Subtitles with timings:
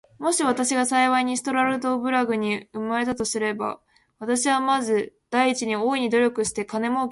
[0.19, 3.79] もし私が幸いにストラルドブラグに生れたとすれば、
[4.19, 7.09] 私はまず第一に、大いに努力して金もうけをしようと思います。